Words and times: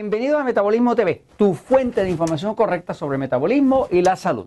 Bienvenido 0.00 0.38
a 0.38 0.44
Metabolismo 0.44 0.94
TV, 0.94 1.24
tu 1.36 1.54
fuente 1.54 2.04
de 2.04 2.10
información 2.10 2.54
correcta 2.54 2.94
sobre 2.94 3.16
el 3.16 3.18
metabolismo 3.18 3.88
y 3.90 4.00
la 4.00 4.14
salud, 4.14 4.46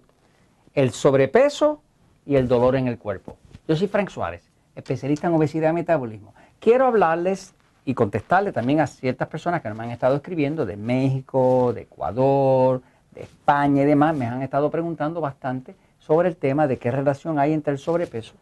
el 0.73 0.91
sobrepeso 0.91 1.81
y 2.25 2.37
el 2.37 2.47
dolor 2.47 2.77
en 2.77 2.87
el 2.87 2.97
cuerpo. 2.97 3.35
Yo 3.67 3.75
soy 3.75 3.89
Frank 3.89 4.07
Suárez, 4.07 4.49
especialista 4.77 5.27
en 5.27 5.33
obesidad 5.33 5.71
y 5.71 5.73
metabolismo. 5.73 6.33
Quiero 6.61 6.85
hablarles 6.85 7.53
y 7.83 7.93
contestarle 7.95 8.53
también 8.53 8.79
a 8.79 8.87
ciertas 8.87 9.27
personas 9.27 9.61
que 9.61 9.69
me 9.71 9.83
han 9.83 9.91
estado 9.91 10.15
escribiendo 10.15 10.65
de 10.65 10.77
México, 10.77 11.73
de 11.75 11.81
Ecuador, 11.81 12.81
de 13.13 13.23
España 13.23 13.81
y 13.81 13.85
demás. 13.85 14.15
Me 14.15 14.27
han 14.27 14.41
estado 14.43 14.71
preguntando 14.71 15.19
bastante 15.19 15.75
sobre 15.99 16.29
el 16.29 16.37
tema 16.37 16.65
de 16.65 16.77
qué 16.77 16.91
relación 16.91 17.39
hay 17.39 17.51
entre 17.51 17.73
el 17.73 17.77
sobrepeso 17.77 18.35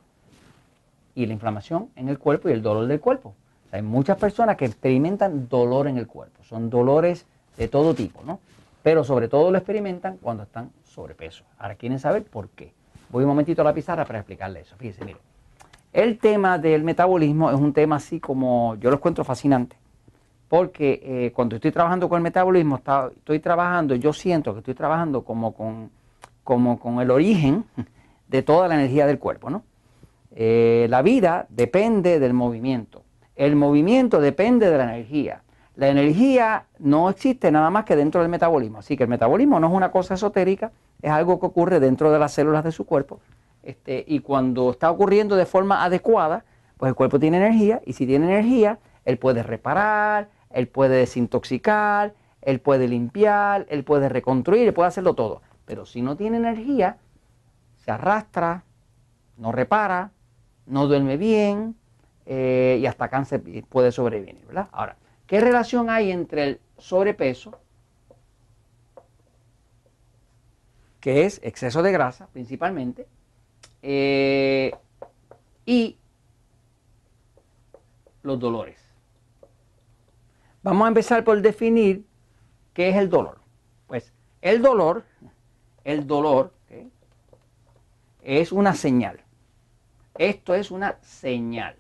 y 1.16 1.26
la 1.26 1.34
inflamación 1.34 1.90
en 1.96 2.08
el 2.08 2.20
cuerpo 2.20 2.50
y 2.50 2.52
el 2.52 2.62
dolor 2.62 2.86
del 2.86 3.00
cuerpo. 3.00 3.34
Hay 3.72 3.82
muchas 3.82 4.18
personas 4.18 4.58
que 4.58 4.66
experimentan 4.66 5.48
dolor 5.48 5.88
en 5.88 5.98
el 5.98 6.08
cuerpo. 6.08 6.44
Son 6.44 6.70
dolores 6.70 7.26
de 7.58 7.68
todo 7.68 7.94
tipo, 7.94 8.24
¿no? 8.24 8.40
Pero 8.82 9.04
sobre 9.04 9.28
todo 9.28 9.52
lo 9.52 9.58
experimentan 9.58 10.18
cuando 10.18 10.44
están 10.44 10.72
sobrepeso. 10.84 11.44
Ahora 11.58 11.76
quieren 11.76 12.00
saber 12.00 12.24
por 12.24 12.50
qué. 12.50 12.74
Voy 13.10 13.24
un 13.24 13.30
momentito 13.30 13.62
a 13.62 13.66
la 13.66 13.74
pizarra 13.74 14.06
para 14.06 14.20
explicarle 14.20 14.62
eso. 14.62 14.76
Fíjense, 14.78 15.06
miren. 15.06 15.22
El 15.92 16.20
tema 16.20 16.58
del 16.58 16.84
metabolismo 16.84 17.50
es 17.50 17.60
un 17.60 17.74
tema 17.74 17.96
así 17.96 18.20
como 18.20 18.76
yo 18.76 18.90
lo 18.90 18.98
encuentro 18.98 19.24
fascinante. 19.24 19.76
Porque 20.48 21.02
eh, 21.04 21.32
cuando 21.34 21.56
estoy 21.56 21.72
trabajando 21.72 22.10
con 22.10 22.18
el 22.18 22.24
metabolismo, 22.24 22.82
estoy 23.16 23.40
trabajando, 23.40 23.96
yo 23.96 24.14
siento 24.14 24.54
que 24.54 24.60
estoy 24.60 24.74
trabajando 24.74 25.24
como 25.24 25.54
con, 25.54 27.00
el 27.00 27.12
origen 27.12 27.66
de 28.28 28.42
toda 28.42 28.68
la 28.68 28.76
energía 28.76 29.06
del 29.06 29.20
cuerpo, 29.20 29.50
¿no? 29.50 29.64
Eh, 30.36 30.88
la 30.90 31.02
vida 31.02 31.46
depende 31.50 32.20
del 32.20 32.34
movimiento. 32.34 33.04
El 33.40 33.56
movimiento 33.56 34.20
depende 34.20 34.70
de 34.70 34.78
la 34.78 34.84
energía. 34.84 35.44
La 35.78 35.88
energía 35.88 36.66
no 36.78 37.10
existe 37.10 37.50
nada 37.54 37.70
más 37.70 37.86
que 37.86 37.96
dentro 37.96 38.20
del 38.20 38.30
metabolismo. 38.30 38.80
Así 38.80 38.98
que 38.98 39.04
el 39.04 39.10
metabolismo 39.10 39.62
no 39.62 39.68
es 39.68 39.74
una 39.74 39.92
cosa 39.92 40.16
esotérica, 40.16 40.74
es 41.02 41.10
algo 41.10 41.40
que 41.40 41.46
ocurre 41.46 41.80
dentro 41.80 42.12
de 42.12 42.20
las 42.20 42.34
células 42.34 42.66
de 42.66 42.74
su 42.74 42.86
cuerpo. 42.86 43.22
Este, 43.64 44.04
y 44.06 44.20
cuando 44.20 44.72
está 44.72 44.92
ocurriendo 44.92 45.38
de 45.38 45.46
forma 45.46 45.86
adecuada, 45.86 46.44
pues 46.76 46.90
el 46.90 46.96
cuerpo 46.96 47.18
tiene 47.18 47.38
energía 47.38 47.82
y 47.86 47.94
si 47.94 48.06
tiene 48.06 48.26
energía, 48.26 48.80
él 49.06 49.18
puede 49.18 49.42
reparar, 49.42 50.28
él 50.50 50.68
puede 50.68 50.98
desintoxicar, 50.98 52.14
él 52.42 52.60
puede 52.60 52.90
limpiar, 52.90 53.66
él 53.70 53.86
puede 53.86 54.10
reconstruir, 54.10 54.68
él 54.68 54.74
puede 54.74 54.90
hacerlo 54.90 55.14
todo. 55.14 55.42
Pero 55.64 55.86
si 55.86 56.02
no 56.02 56.18
tiene 56.18 56.36
energía, 56.36 56.98
se 57.78 57.90
arrastra, 57.90 58.66
no 59.38 59.54
repara, 59.54 60.12
no 60.66 60.88
duerme 60.88 61.16
bien, 61.16 61.78
eh, 62.32 62.78
y 62.80 62.86
hasta 62.86 63.10
cáncer 63.10 63.42
puede 63.70 63.92
sobrevivir, 63.92 64.46
¿verdad? 64.46 64.70
Ahora, 64.72 64.98
¿qué 65.26 65.40
relación 65.42 65.90
hay 65.90 66.12
entre 66.12 66.44
el 66.44 66.62
sobrepeso, 66.78 67.60
que 71.00 71.26
es 71.26 71.42
exceso 71.44 71.82
de 71.82 71.92
grasa 71.92 72.28
principalmente, 72.28 73.08
eh, 73.82 74.76
y 75.66 75.98
los 78.22 78.40
dolores? 78.40 78.80
Vamos 80.62 80.86
a 80.86 80.90
empezar 80.90 81.24
por 81.24 81.42
definir 81.42 82.06
qué 82.76 82.90
es 82.90 82.96
el 82.96 83.10
dolor. 83.10 83.40
Pues 83.88 84.14
el 84.44 84.62
dolor, 84.62 85.04
el 85.84 86.06
dolor 86.06 86.54
es 88.22 88.52
una 88.52 88.76
señal. 88.76 89.20
Esto 90.16 90.54
es 90.54 90.70
una 90.70 91.00
señal. 91.02 91.79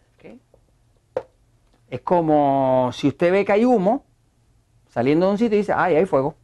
Es 1.89 2.01
como 2.01 2.91
si 2.93 3.07
usted 3.07 3.31
ve 3.31 3.45
que 3.45 3.51
hay 3.51 3.65
humo 3.65 4.05
saliendo 4.89 5.25
de 5.25 5.31
un 5.33 5.37
sitio 5.37 5.55
y 5.55 5.61
dice, 5.61 5.73
ay, 5.75 5.95
hay 5.95 6.05
fuego. 6.05 6.35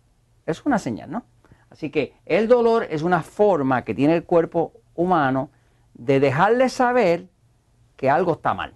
Es 0.45 0.65
una 0.65 0.79
señal, 0.79 1.11
¿no? 1.11 1.23
Así 1.69 1.89
que 1.89 2.13
el 2.25 2.47
dolor 2.47 2.87
es 2.89 3.03
una 3.03 3.21
forma 3.21 3.83
que 3.83 3.93
tiene 3.93 4.15
el 4.15 4.23
cuerpo 4.23 4.73
humano 4.95 5.49
de 5.93 6.19
dejarle 6.19 6.69
saber 6.69 7.27
que 7.97 8.09
algo 8.09 8.33
está 8.33 8.53
mal. 8.53 8.73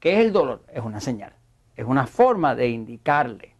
¿Qué 0.00 0.14
es 0.14 0.26
el 0.26 0.32
dolor? 0.32 0.62
Es 0.72 0.82
una 0.82 1.00
señal. 1.00 1.32
Es 1.76 1.86
una 1.86 2.06
forma 2.06 2.54
de 2.54 2.68
indicarle. 2.68 3.54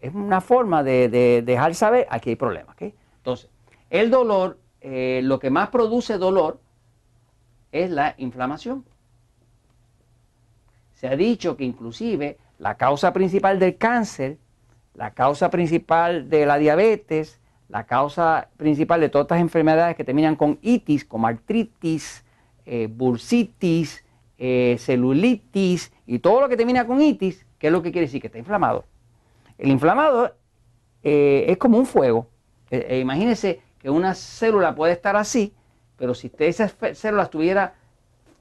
Es 0.00 0.14
una 0.14 0.40
forma 0.40 0.82
de, 0.82 1.42
dejar 1.44 1.74
saber 1.74 2.06
aquí 2.10 2.30
hay 2.30 2.36
problemas. 2.36 2.76
Entonces, 2.78 3.48
el 3.90 4.10
dolor, 4.10 4.58
eh, 4.80 5.20
lo 5.24 5.38
que 5.38 5.50
más 5.50 5.70
produce 5.70 6.18
dolor 6.18 6.60
es 7.72 7.90
la 7.90 8.14
inflamación. 8.18 8.84
Se 10.94 11.08
ha 11.08 11.16
dicho 11.16 11.56
que 11.56 11.64
inclusive 11.64 12.38
la 12.58 12.76
causa 12.76 13.12
principal 13.12 13.58
del 13.58 13.76
cáncer, 13.76 14.38
la 14.94 15.12
causa 15.12 15.50
principal 15.50 16.30
de 16.30 16.46
la 16.46 16.56
diabetes, 16.56 17.40
la 17.68 17.84
causa 17.84 18.48
principal 18.56 19.00
de 19.00 19.08
todas 19.08 19.24
estas 19.24 19.40
enfermedades 19.40 19.96
que 19.96 20.04
terminan 20.04 20.36
con 20.36 20.58
itis, 20.62 21.04
como 21.04 21.26
artritis, 21.26 22.24
eh, 22.66 22.88
bursitis, 22.90 24.04
eh, 24.38 24.76
celulitis 24.78 25.92
y 26.06 26.20
todo 26.20 26.42
lo 26.42 26.48
que 26.48 26.56
termina 26.56 26.86
con 26.86 27.02
itis, 27.02 27.44
¿qué 27.58 27.66
es 27.66 27.72
lo 27.72 27.82
que 27.82 27.90
quiere 27.90 28.06
decir? 28.06 28.20
Que 28.20 28.28
está 28.28 28.38
inflamado. 28.38 28.84
El 29.58 29.70
inflamado 29.70 30.34
eh, 31.02 31.46
es 31.48 31.56
como 31.58 31.78
un 31.78 31.86
fuego. 31.86 32.28
imagínense 32.70 33.60
que 33.78 33.90
una 33.90 34.14
célula 34.14 34.74
puede 34.74 34.92
estar 34.92 35.16
así, 35.16 35.52
pero 35.96 36.14
si 36.14 36.30
esa 36.38 36.68
célula 36.94 37.24
estuviera 37.24 37.74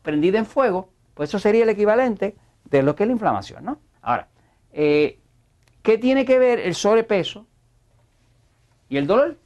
prendida 0.02 0.40
en 0.40 0.46
fuego, 0.46 0.90
pues 1.14 1.30
eso 1.30 1.40
sería 1.40 1.64
el 1.64 1.70
equivalente 1.70 2.36
de 2.70 2.84
lo 2.84 2.96
que 2.96 3.04
es 3.04 3.08
la 3.08 3.14
inflamación, 3.14 3.66
¿no? 3.66 3.80
Ahora, 4.02 4.28
eh, 4.72 5.20
¿qué 5.82 5.98
tiene 5.98 6.26
que 6.26 6.40
ver 6.40 6.60
el 6.60 6.76
sobrepeso 6.76 7.46
y 8.90 8.98
el 8.98 9.08
dolor? 9.08 9.38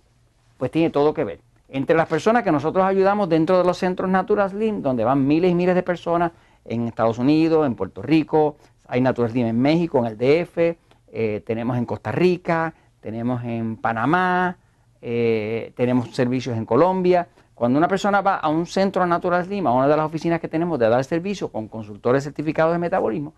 Pues 0.57 0.72
tiene 0.72 0.89
todo 0.89 1.13
que 1.13 1.23
ver. 1.23 1.41
Entre 1.69 1.95
las 1.95 2.07
personas 2.07 2.44
que 2.44 2.51
nosotros 2.51 2.85
ayudamos 2.85 3.27
dentro 3.27 3.57
de 3.57 3.63
los 3.66 3.77
centros 3.77 4.09
Natural 4.09 4.50
Slim, 4.50 4.81
donde 4.81 5.03
van 5.03 5.27
miles 5.27 5.51
y 5.51 5.56
miles 5.56 5.75
de 5.75 5.83
personas 5.83 6.31
en 6.63 6.88
Estados 6.88 7.17
Unidos, 7.17 7.66
en 7.66 7.75
Puerto 7.75 8.01
Rico, 8.01 8.57
hay 8.88 9.01
Natural 9.01 9.31
Slim 9.31 9.47
en 9.47 9.59
México, 9.59 10.00
en 10.00 10.06
el 10.06 10.17
DF, 10.17 10.77
eh, 11.09 11.44
tenemos 11.45 11.77
en 11.77 11.85
Costa 11.85 12.11
Rica, 12.11 12.73
tenemos 13.01 13.44
en 13.44 13.77
Panamá, 13.77 14.57
eh, 15.01 15.73
tenemos 15.75 16.13
servicios 16.16 16.57
en 16.57 16.66
Colombia. 16.66 17.27
Cuando 17.57 17.79
una 17.79 17.88
persona 17.88 18.22
va 18.22 18.35
a 18.35 18.50
un 18.50 18.68
centro 18.68 19.03
Natural 19.07 19.44
Slim, 19.44 19.66
a 19.66 19.73
una 19.73 19.88
de 19.88 19.97
las 19.97 20.06
oficinas 20.06 20.40
que 20.40 20.47
tenemos 20.47 20.78
de 20.78 20.88
dar 20.90 21.03
servicio 21.03 21.51
con 21.51 21.68
consultores 21.68 22.23
certificados 22.23 22.72
de 22.72 22.78
metabolismo, 22.78 23.34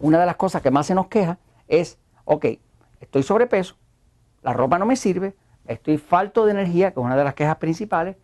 una 0.00 0.20
de 0.20 0.26
las 0.26 0.36
cosas 0.36 0.60
que 0.60 0.70
más 0.70 0.86
se 0.86 0.94
nos 0.94 1.06
queja 1.06 1.38
es, 1.66 1.98
ok, 2.26 2.44
estoy 3.00 3.22
sobrepeso, 3.22 3.76
la 4.42 4.52
ropa 4.52 4.78
no 4.78 4.84
me 4.84 4.96
sirve, 4.96 5.34
estoy 5.66 5.96
falto 5.96 6.44
de 6.44 6.50
energía, 6.50 6.92
que 6.92 7.00
es 7.00 7.06
una 7.06 7.16
de 7.16 7.24
las 7.24 7.32
quejas 7.32 7.56
principales, 7.56 8.16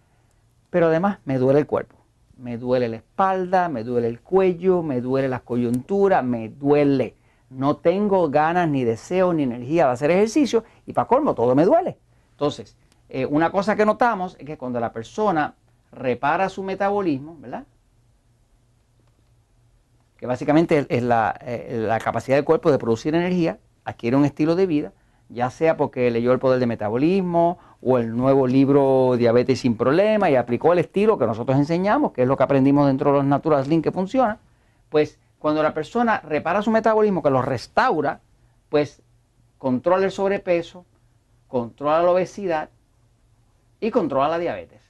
pero 0.69 0.89
además 0.89 1.21
me 1.25 1.39
duele 1.39 1.61
el 1.61 1.67
cuerpo. 1.67 1.97
Me 2.37 2.59
duele 2.59 2.91
la 2.91 2.97
espalda, 2.97 3.71
me 3.71 3.83
duele 3.83 4.09
el 4.09 4.21
cuello, 4.21 4.83
me 4.83 5.01
duele 5.01 5.29
la 5.29 5.41
coyuntura, 5.41 6.21
me 6.21 6.51
duele. 6.51 7.17
No 7.49 7.77
tengo 7.77 8.29
ganas, 8.29 8.69
ni 8.69 8.85
deseo, 8.85 9.33
ni 9.33 9.45
energía 9.45 9.87
de 9.87 9.93
hacer 9.93 10.11
ejercicio 10.11 10.65
y 10.85 10.93
para 10.93 11.09
colmo 11.09 11.35
todo 11.35 11.55
me 11.55 11.65
duele. 11.65 11.97
Entonces, 12.33 12.77
eh, 13.09 13.27
una 13.27 13.51
cosa 13.51 13.77
que 13.77 13.87
notamos 13.87 14.37
es 14.39 14.47
que 14.47 14.59
cuando 14.59 14.81
la 14.81 14.93
persona 14.93 15.55
repara 15.93 16.49
su 16.49 16.63
metabolismo, 16.63 17.37
¿verdad? 17.41 17.65
Que 20.17 20.27
básicamente 20.27 20.87
es 20.89 21.03
la, 21.03 21.39
eh, 21.43 21.85
la, 21.87 22.01
capacidad 22.01 22.37
del 22.37 22.45
cuerpo 22.45 22.71
de 22.71 22.79
producir 22.79 23.15
energía, 23.15 23.59
adquiere 23.85 24.17
un 24.17 24.25
estilo 24.25 24.57
de 24.57 24.67
vida, 24.67 24.93
ya 25.29 25.51
sea 25.51 25.77
porque 25.77 26.11
leyó 26.11 26.33
el 26.33 26.39
poder 26.39 26.59
del 26.59 26.69
metabolismo 26.69 27.59
o 27.83 27.99
el 27.99 28.17
nuevo 28.17 28.47
libro 28.47 29.17
Diabetes 29.17 29.61
sin 29.61 29.77
problema 29.77 30.31
y 30.31 30.37
aplicó 30.37 30.73
el 30.73 30.79
estilo 30.81 31.19
que 31.19 31.27
nosotros 31.27 31.59
enseñamos, 31.59 32.13
que 32.13 32.23
es 32.23 32.29
lo 32.29 32.37
que 32.37 32.43
aprendimos 32.43 32.87
dentro 32.87 33.11
de 33.11 33.19
los 33.19 33.27
Natural 33.27 33.65
Slim 33.65 33.83
que 33.83 33.93
funciona, 33.93 34.39
pues 34.89 35.19
cuando 35.39 35.63
la 35.63 35.75
persona 35.75 36.21
repara 36.21 36.63
su 36.63 36.71
metabolismo, 36.71 37.23
que 37.23 37.31
lo 37.31 37.43
restaura, 37.43 38.21
pues 38.69 39.03
controla 39.59 40.05
el 40.07 40.11
sobrepeso, 40.11 40.85
controla 41.49 42.03
la 42.03 42.11
obesidad 42.11 42.71
y 43.81 43.91
controla 43.91 44.29
la 44.29 44.39
diabetes. 44.39 44.83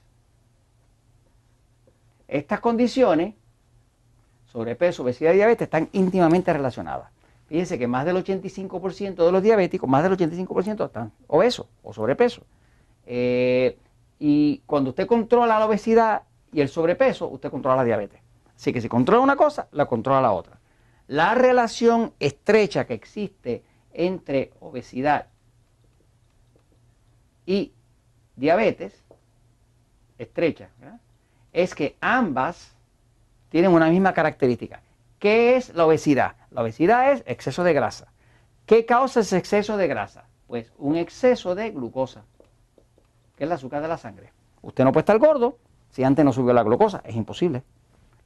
Estas 2.27 2.59
condiciones, 2.59 3.35
sobrepeso, 4.47 5.03
obesidad 5.03 5.31
y 5.31 5.35
diabetes, 5.35 5.65
están 5.65 5.89
íntimamente 5.93 6.51
relacionadas. 6.51 7.11
Fíjense 7.47 7.79
que 7.79 7.87
más 7.87 8.05
del 8.05 8.17
85% 8.17 9.25
de 9.25 9.31
los 9.31 9.41
diabéticos, 9.41 9.89
más 9.89 10.03
del 10.03 10.17
85% 10.17 10.85
están 10.85 11.13
obesos 11.27 11.67
o 11.83 11.93
sobrepeso. 11.93 12.41
Eh, 13.05 13.77
y 14.19 14.61
cuando 14.65 14.89
usted 14.89 15.07
controla 15.07 15.57
la 15.57 15.65
obesidad 15.65 16.23
y 16.51 16.59
el 16.59 16.67
sobrepeso, 16.67 17.27
usted 17.27 17.49
controla 17.49 17.77
la 17.77 17.83
diabetes. 17.85 18.19
Así 18.55 18.73
que 18.73 18.81
si 18.81 18.89
controla 18.89 19.21
una 19.21 19.37
cosa, 19.37 19.67
la 19.71 19.85
controla 19.85 20.21
la 20.21 20.33
otra. 20.33 20.59
La 21.07 21.35
relación 21.35 22.13
estrecha 22.19 22.85
que 22.85 22.95
existe 22.95 23.63
entre 23.93 24.51
obesidad 24.59 25.27
y 27.45 27.71
diabetes 28.37 29.03
estrecha, 30.17 30.69
es 31.51 31.75
que 31.75 31.97
ambas 31.99 32.73
tienen 33.49 33.71
una 33.71 33.89
misma 33.89 34.13
característica. 34.13 34.81
¿Qué 35.19 35.55
es 35.57 35.73
la 35.75 35.85
obesidad? 35.85 36.35
La 36.51 36.61
obesidad 36.61 37.11
es 37.11 37.23
exceso 37.25 37.63
de 37.63 37.73
grasa. 37.73 38.07
¿Qué 38.65 38.85
causa 38.85 39.21
ese 39.21 39.37
exceso 39.37 39.75
de 39.77 39.87
grasa? 39.87 40.25
Pues 40.47 40.71
un 40.77 40.95
exceso 40.95 41.55
de 41.55 41.71
glucosa, 41.71 42.23
que 43.35 43.43
es 43.43 43.47
el 43.47 43.51
azúcar 43.51 43.81
de 43.81 43.87
la 43.87 43.97
sangre. 43.97 44.31
Usted 44.61 44.83
no 44.83 44.91
puede 44.91 45.01
estar 45.01 45.17
gordo 45.17 45.57
si 45.89 46.03
antes 46.03 46.23
no 46.23 46.31
subió 46.31 46.53
la 46.53 46.63
glucosa, 46.63 47.01
es 47.03 47.15
imposible. 47.15 47.63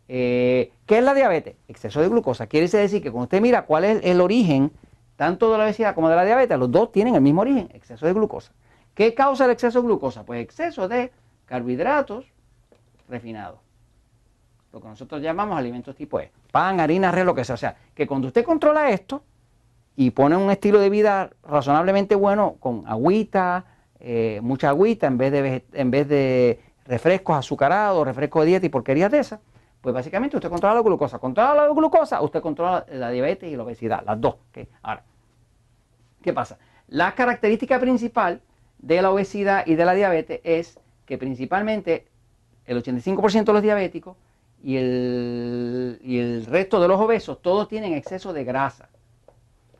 Eh, 0.08 0.74
¿Qué 0.86 0.98
es 0.98 1.04
la 1.04 1.14
diabetes? 1.14 1.56
Exceso 1.68 2.02
de 2.02 2.10
glucosa. 2.10 2.48
Quiere 2.48 2.68
decir 2.68 3.02
que 3.02 3.12
cuando 3.12 3.24
usted 3.24 3.42
mira 3.42 3.66
cuál 3.66 3.86
es 3.86 4.02
el 4.04 4.20
origen, 4.20 4.72
tanto 5.16 5.52
de 5.52 5.58
la 5.58 5.64
obesidad 5.64 5.96
como 5.96 6.10
de 6.10 6.16
la 6.16 6.26
diabetes, 6.26 6.58
los 6.58 6.70
dos 6.70 6.92
tienen 6.92 7.16
el 7.16 7.22
mismo 7.22 7.42
origen, 7.42 7.70
exceso 7.74 8.06
de 8.06 8.14
glucosa. 8.14 8.52
¿Qué 8.94 9.14
causa 9.14 9.46
el 9.46 9.52
exceso 9.52 9.82
de 9.82 9.88
glucosa? 9.88 10.26
Pues 10.26 10.42
exceso 10.42 10.88
de 10.88 11.12
carbohidratos 11.46 12.26
refinados. 13.10 13.60
Lo 14.74 14.82
que 14.82 14.88
nosotros 14.88 15.22
llamamos 15.22 15.58
alimentos 15.58 15.96
tipo 15.96 16.20
E. 16.20 16.32
Pan, 16.52 16.80
harina, 16.80 17.10
arroz, 17.10 17.26
lo 17.26 17.36
que 17.36 17.44
sea. 17.44 17.56
O 17.56 17.58
sea, 17.58 17.76
que 17.94 18.08
cuando 18.08 18.28
usted 18.28 18.44
controla 18.46 18.90
esto 18.90 19.24
y 19.96 20.12
pone 20.12 20.38
un 20.38 20.50
estilo 20.50 20.80
de 20.80 20.90
vida 20.90 21.30
razonablemente 21.44 22.16
bueno, 22.16 22.56
con 22.60 22.84
agüita, 22.88 23.66
eh, 24.00 24.40
mucha 24.42 24.70
agüita, 24.70 25.08
en 25.08 25.18
vez, 25.18 25.32
de, 25.32 25.66
en 25.74 25.92
vez 25.92 26.08
de 26.08 26.60
refrescos 26.86 27.38
azucarados, 27.38 28.06
refrescos 28.06 28.44
de 28.44 28.48
dieta 28.48 28.66
y 28.66 28.70
porquerías 28.70 29.12
de 29.12 29.20
esas, 29.20 29.40
pues 29.82 29.94
básicamente 29.94 30.38
usted 30.38 30.50
controla 30.50 30.76
la 30.76 30.82
glucosa. 30.82 31.20
Controla 31.20 31.54
la 31.54 31.68
glucosa, 31.74 32.22
usted 32.22 32.42
controla 32.42 32.86
la 32.92 33.10
diabetes 33.10 33.52
y 33.52 33.56
la 33.56 33.64
obesidad, 33.64 34.04
las 34.06 34.20
dos. 34.22 34.36
Ahora, 34.82 35.04
¿qué 36.22 36.34
pasa? 36.34 36.58
La 36.88 37.14
característica 37.14 37.80
principal 37.80 38.42
de 38.82 39.02
la 39.02 39.12
obesidad 39.12 39.66
y 39.66 39.76
de 39.76 39.86
la 39.86 39.94
diabetes 39.94 40.42
es 40.44 40.80
que 41.06 41.18
principalmente 41.18 42.08
el 42.66 42.82
85% 42.82 43.46
de 43.46 43.54
los 43.54 43.62
diabéticos 43.62 44.18
y 44.64 44.78
el, 44.78 46.00
y 46.04 46.20
el 46.20 46.46
resto 46.46 46.80
de 46.80 46.88
los 46.88 47.00
obesos, 47.00 47.42
todos 47.42 47.68
tienen 47.68 47.94
exceso 47.94 48.34
de 48.34 48.44
grasa. 48.44 48.90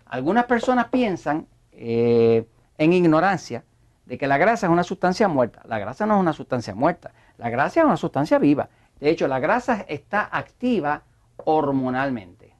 Algunas 0.06 0.46
personas 0.46 0.88
piensan 0.90 1.48
eh, 1.72 2.46
en 2.78 2.94
ignorancia 2.94 3.64
de 4.06 4.18
que 4.18 4.28
la 4.28 4.38
grasa 4.38 4.68
es 4.68 4.72
una 4.72 4.84
sustancia 4.84 5.28
muerta. 5.28 5.62
La 5.66 5.80
grasa 5.80 6.06
no 6.06 6.16
es 6.16 6.20
una 6.20 6.34
sustancia 6.34 6.76
muerta, 6.76 7.12
la 7.38 7.50
grasa 7.50 7.82
es 7.82 7.86
una 7.86 7.98
sustancia 7.98 8.40
viva. 8.40 8.70
De 9.00 9.10
hecho, 9.10 9.28
la 9.28 9.40
grasa 9.40 9.86
está 9.88 10.30
activa 10.32 11.04
hormonalmente. 11.46 12.54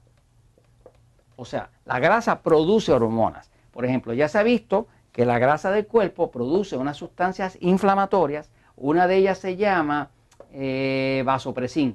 O 1.36 1.44
sea, 1.44 1.70
la 1.84 1.98
grasa 1.98 2.42
produce 2.42 2.92
hormonas. 2.92 3.50
Por 3.70 3.84
ejemplo, 3.84 4.12
ya 4.12 4.28
se 4.28 4.38
ha 4.38 4.42
visto 4.42 4.86
que 5.12 5.26
la 5.26 5.38
grasa 5.38 5.70
del 5.70 5.86
cuerpo 5.86 6.30
produce 6.30 6.76
unas 6.76 6.96
sustancias 6.96 7.58
inflamatorias. 7.60 8.50
Una 8.76 9.06
de 9.06 9.16
ellas 9.16 9.38
se 9.38 9.56
llama 9.56 10.10
eh, 10.52 11.22
vasopresin. 11.24 11.94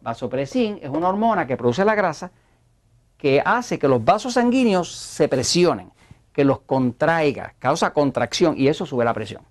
Vasopresin 0.00 0.78
es 0.80 0.88
una 0.88 1.08
hormona 1.08 1.46
que 1.46 1.56
produce 1.56 1.84
la 1.84 1.94
grasa 1.94 2.30
que 3.18 3.42
hace 3.44 3.78
que 3.78 3.88
los 3.88 4.04
vasos 4.04 4.34
sanguíneos 4.34 4.92
se 4.92 5.28
presionen, 5.28 5.90
que 6.32 6.44
los 6.44 6.60
contraiga, 6.60 7.54
causa 7.58 7.92
contracción 7.92 8.54
y 8.56 8.68
eso 8.68 8.86
sube 8.86 9.04
la 9.04 9.14
presión. 9.14 9.42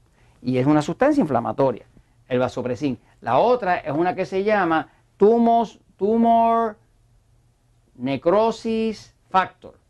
Y 0.41 0.57
es 0.57 0.65
una 0.65 0.81
sustancia 0.81 1.21
inflamatoria, 1.21 1.85
el 2.27 2.39
vasopresin. 2.39 2.99
La 3.21 3.39
otra 3.39 3.77
es 3.77 3.91
una 3.91 4.15
que 4.15 4.25
se 4.25 4.43
llama 4.43 4.89
tumos, 5.17 5.79
tumor 5.97 6.77
necrosis 7.95 9.13
factor. 9.29 9.83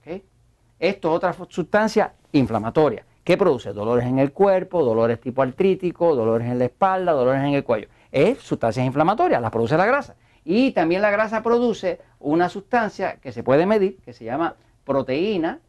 Esto 0.79 1.11
es 1.11 1.15
otra 1.15 1.33
sustancia 1.47 2.13
inflamatoria 2.33 3.05
que 3.23 3.37
produce 3.37 3.71
dolores 3.71 4.05
en 4.05 4.19
el 4.19 4.33
cuerpo, 4.33 4.83
dolores 4.83 5.19
tipo 5.21 5.41
artrítico, 5.41 6.15
dolores 6.15 6.47
en 6.47 6.59
la 6.59 6.65
espalda, 6.65 7.13
dolores 7.13 7.41
en 7.43 7.53
el 7.53 7.63
cuello. 7.63 7.87
Es 8.11 8.39
sustancias 8.39 8.85
inflamatorias, 8.85 9.41
las 9.41 9.51
produce 9.51 9.77
la 9.77 9.85
grasa. 9.85 10.15
Y 10.43 10.71
también 10.71 11.01
la 11.01 11.09
grasa 11.09 11.41
produce 11.41 12.01
una 12.19 12.49
sustancia 12.49 13.15
que 13.21 13.31
se 13.31 13.43
puede 13.43 13.65
medir, 13.65 13.97
que 14.03 14.11
se 14.11 14.25
llama 14.25 14.55
proteína 14.83 15.59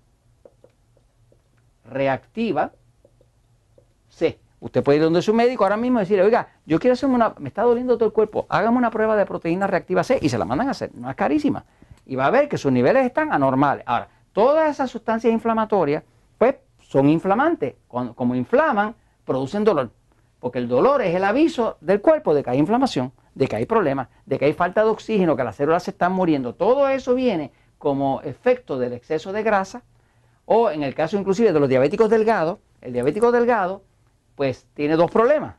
reactiva 1.88 2.72
C. 4.08 4.38
Usted 4.58 4.82
puede 4.82 4.96
ir 4.96 5.04
donde 5.04 5.22
su 5.22 5.34
médico 5.34 5.64
ahora 5.64 5.76
mismo 5.76 5.98
y 5.98 6.02
decirle, 6.02 6.24
oiga, 6.24 6.48
yo 6.64 6.80
quiero 6.80 6.94
hacerme 6.94 7.14
una, 7.14 7.34
me 7.38 7.48
está 7.48 7.62
doliendo 7.62 7.96
todo 7.96 8.06
el 8.06 8.12
cuerpo, 8.12 8.46
hágame 8.48 8.78
una 8.78 8.90
prueba 8.90 9.14
de 9.14 9.26
proteína 9.26 9.66
reactiva 9.66 10.02
C 10.02 10.18
y 10.20 10.28
se 10.28 10.38
la 10.38 10.44
mandan 10.44 10.68
a 10.68 10.70
hacer, 10.72 10.90
no 10.94 11.08
es 11.08 11.16
carísima. 11.16 11.64
Y 12.06 12.16
va 12.16 12.26
a 12.26 12.30
ver 12.30 12.48
que 12.48 12.58
sus 12.58 12.72
niveles 12.72 13.04
están 13.04 13.32
anormales. 13.32 13.84
Ahora, 13.86 14.08
todas 14.32 14.70
esas 14.70 14.90
sustancias 14.90 15.32
inflamatorias, 15.32 16.02
son 16.94 17.08
inflamantes. 17.08 17.74
como 17.88 18.36
inflaman, 18.36 18.94
producen 19.24 19.64
dolor. 19.64 19.90
Porque 20.38 20.60
el 20.60 20.68
dolor 20.68 21.02
es 21.02 21.12
el 21.12 21.24
aviso 21.24 21.76
del 21.80 22.00
cuerpo 22.00 22.32
de 22.34 22.44
que 22.44 22.50
hay 22.50 22.58
inflamación, 22.58 23.10
de 23.34 23.48
que 23.48 23.56
hay 23.56 23.66
problemas, 23.66 24.06
de 24.26 24.38
que 24.38 24.44
hay 24.44 24.52
falta 24.52 24.84
de 24.84 24.90
oxígeno, 24.90 25.34
que 25.34 25.42
las 25.42 25.56
células 25.56 25.82
se 25.82 25.90
están 25.90 26.12
muriendo. 26.12 26.54
Todo 26.54 26.88
eso 26.88 27.16
viene 27.16 27.50
como 27.78 28.20
efecto 28.20 28.78
del 28.78 28.92
exceso 28.92 29.32
de 29.32 29.42
grasa 29.42 29.82
o 30.44 30.70
en 30.70 30.84
el 30.84 30.94
caso 30.94 31.18
inclusive 31.18 31.52
de 31.52 31.58
los 31.58 31.68
diabéticos 31.68 32.08
delgados, 32.08 32.58
el 32.80 32.92
diabético 32.92 33.32
delgado 33.32 33.82
pues 34.36 34.68
tiene 34.74 34.94
dos 34.94 35.10
problemas. 35.10 35.56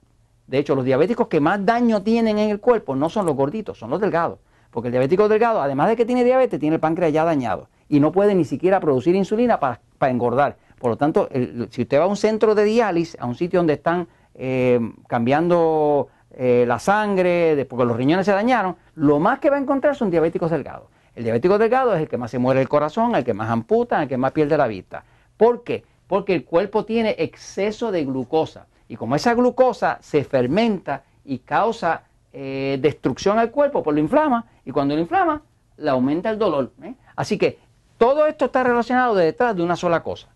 De 0.47 0.59
hecho, 0.59 0.73
los 0.73 0.85
diabéticos 0.85 1.27
que 1.27 1.41
más 1.41 1.65
daño 1.65 2.01
tienen 2.01 2.39
en 2.39 2.49
el 2.49 2.61
cuerpo 2.61 2.95
no 2.95 3.09
son 3.09 3.25
los 3.25 3.35
gorditos, 3.35 3.77
son 3.77 3.89
los 3.89 3.99
delgados. 3.99 4.39
Porque 4.71 4.87
el 4.87 4.93
diabético 4.93 5.27
delgado, 5.27 5.61
además 5.61 5.89
de 5.89 5.97
que 5.97 6.05
tiene 6.05 6.23
diabetes, 6.23 6.61
tiene 6.61 6.75
el 6.75 6.79
páncreas 6.79 7.11
ya 7.11 7.25
dañado 7.25 7.67
y 7.89 7.99
no 7.99 8.11
puede 8.11 8.35
ni 8.35 8.45
siquiera 8.45 8.79
producir 8.79 9.15
insulina 9.15 9.59
para, 9.59 9.81
engordar. 10.01 10.57
Por 10.79 10.91
lo 10.91 10.97
tanto, 10.97 11.29
si 11.69 11.81
usted 11.81 11.99
va 11.99 12.03
a 12.03 12.07
un 12.07 12.17
centro 12.17 12.53
de 12.55 12.63
diálisis, 12.63 13.19
a 13.19 13.25
un 13.25 13.35
sitio 13.35 13.59
donde 13.59 13.73
están 13.73 14.07
eh, 14.33 14.79
cambiando 15.07 16.09
eh, 16.31 16.65
la 16.67 16.79
sangre, 16.79 17.65
porque 17.69 17.85
los 17.85 17.95
riñones 17.95 18.25
se 18.25 18.33
dañaron, 18.33 18.75
lo 18.95 19.19
más 19.19 19.39
que 19.39 19.49
va 19.49 19.55
a 19.55 19.59
encontrar 19.59 19.95
son 19.95 20.11
diabéticos 20.11 20.51
delgados. 20.51 20.89
El 21.15 21.23
diabético 21.23 21.57
delgado 21.57 21.95
es 21.95 22.01
el 22.01 22.09
que 22.09 22.17
más 22.17 22.29
se 22.29 22.39
muere 22.39 22.59
el 22.59 22.67
corazón, 22.67 23.15
el 23.15 23.23
que 23.23 23.33
más 23.33 23.49
amputa, 23.49 24.03
el 24.03 24.09
que 24.09 24.17
más 24.17 24.33
pierde 24.33 24.57
la 24.57 24.67
vista. 24.67 25.05
¿Por 25.37 25.63
qué? 25.63 25.85
Porque 26.07 26.35
el 26.35 26.43
cuerpo 26.43 26.83
tiene 26.83 27.15
exceso 27.17 27.91
de 27.91 28.03
glucosa. 28.03 28.67
Y 28.89 28.97
como 28.97 29.15
esa 29.15 29.33
glucosa 29.33 29.97
se 30.01 30.25
fermenta 30.25 31.03
y 31.23 31.39
causa 31.39 32.03
eh, 32.33 32.77
destrucción 32.81 33.39
al 33.39 33.49
cuerpo, 33.49 33.81
pues 33.81 33.95
lo 33.95 34.01
inflama. 34.01 34.45
Y 34.65 34.71
cuando 34.71 34.93
lo 34.93 35.01
inflama, 35.01 35.41
le 35.77 35.89
aumenta 35.89 36.29
el 36.29 36.37
dolor. 36.37 36.71
Así 37.15 37.37
que 37.37 37.59
todo 37.97 38.27
esto 38.27 38.45
está 38.45 38.63
relacionado 38.63 39.15
detrás 39.15 39.55
de 39.55 39.63
una 39.63 39.77
sola 39.77 40.03
cosa. 40.03 40.27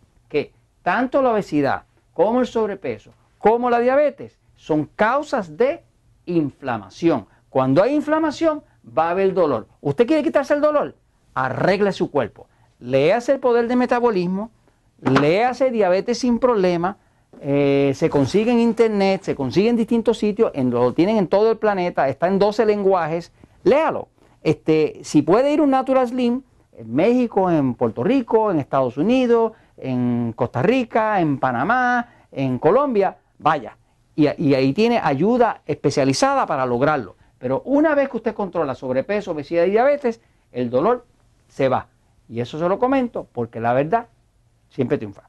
Tanto 0.82 1.22
la 1.22 1.32
obesidad 1.32 1.84
como 2.14 2.40
el 2.42 2.48
sobrepeso, 2.48 3.12
como 3.38 3.70
la 3.70 3.80
diabetes, 3.80 4.38
son 4.56 4.90
causas 4.96 5.56
de 5.56 5.84
inflamación. 6.26 7.28
Cuando 7.50 7.82
hay 7.82 7.96
inflamación, 7.96 8.64
va 8.86 9.08
a 9.08 9.12
haber 9.12 9.34
dolor. 9.34 9.68
¿Usted 9.82 10.06
quiere 10.06 10.24
quitarse 10.24 10.54
el 10.54 10.62
dolor? 10.62 10.96
Arregle 11.34 11.92
su 11.92 12.12
cuerpo. 12.12 12.48
Léase 12.80 13.34
el 13.34 13.40
poder 13.40 13.68
de 13.68 13.76
metabolismo, 13.76 14.52
léase 15.02 15.72
diabetes 15.72 16.20
sin 16.20 16.40
problema, 16.40 16.98
eh, 17.42 17.94
se 17.96 18.10
consigue 18.10 18.52
en 18.52 18.60
internet, 18.60 19.22
se 19.24 19.36
consigue 19.36 19.70
en 19.70 19.76
distintos 19.76 20.18
sitios, 20.18 20.52
en, 20.54 20.72
lo 20.72 20.94
tienen 20.94 21.18
en 21.18 21.28
todo 21.28 21.52
el 21.52 21.58
planeta, 21.58 22.10
está 22.10 22.28
en 22.28 22.40
12 22.40 22.66
lenguajes, 22.66 23.32
léalo. 23.64 24.08
Este, 24.44 25.00
si 25.04 25.22
puede 25.22 25.54
ir 25.54 25.62
un 25.62 25.70
Natural 25.70 26.08
Slim, 26.08 26.42
en 26.78 26.96
México, 26.96 27.52
en 27.52 27.74
Puerto 27.76 28.04
Rico, 28.04 28.52
en 28.52 28.60
Estados 28.60 28.98
Unidos, 28.98 29.52
en 29.82 30.34
Costa 30.34 30.62
Rica, 30.62 31.20
en 31.20 31.40
Panamá, 31.40 32.08
en 32.32 32.60
Colombia, 32.60 33.18
vaya. 33.38 33.78
y 34.16 34.28
ahí 34.54 34.74
tiene 34.74 35.00
ayuda 35.02 35.62
especializada 35.66 36.46
para 36.46 36.66
lograrlo. 36.66 37.16
Pero 37.38 37.62
una 37.66 37.96
vez 37.96 38.10
que 38.10 38.18
usted 38.18 38.36
controla 38.36 38.76
sobrepeso, 38.76 39.32
obesidad 39.32 39.64
y 39.64 39.72
diabetes, 39.72 40.22
el 40.52 40.70
dolor 40.70 41.06
se 41.48 41.70
va. 41.70 41.88
Y 42.28 42.42
eso 42.42 42.60
se 42.60 42.68
lo 42.68 42.78
comento 42.78 43.28
porque 43.32 43.60
la 43.60 43.74
verdad 43.74 44.08
siempre 44.70 44.98
triunfa. 44.98 45.29